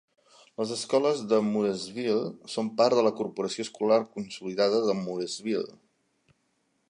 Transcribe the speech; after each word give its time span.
Les 0.59 0.71
escoles 0.75 1.19
de 1.33 1.37
Mooresville 1.49 2.23
són 2.53 2.71
part 2.81 2.97
de 3.01 3.05
la 3.09 3.13
Corporació 3.21 3.67
Escolar 3.67 3.99
Consolidada 4.17 4.79
de 4.89 4.95
Mooresville. 5.03 5.69